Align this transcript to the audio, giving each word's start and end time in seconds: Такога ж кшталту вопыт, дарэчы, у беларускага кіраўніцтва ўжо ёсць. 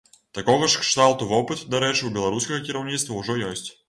Такога 0.35 0.69
ж 0.73 0.79
кшталту 0.83 1.27
вопыт, 1.31 1.61
дарэчы, 1.75 2.05
у 2.07 2.11
беларускага 2.17 2.59
кіраўніцтва 2.71 3.19
ўжо 3.21 3.37
ёсць. 3.51 3.67